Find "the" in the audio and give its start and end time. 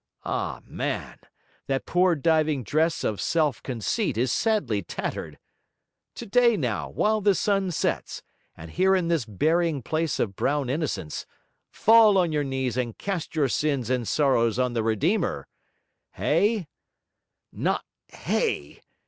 7.21-7.35, 14.73-14.81